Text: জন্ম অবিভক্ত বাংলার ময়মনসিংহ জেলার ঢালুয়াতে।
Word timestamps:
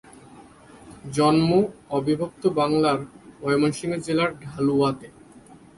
জন্ম 1.13 1.49
অবিভক্ত 1.89 2.43
বাংলার 2.59 2.99
ময়মনসিংহ 3.41 3.93
জেলার 4.05 4.31
ঢালুয়াতে। 4.43 5.07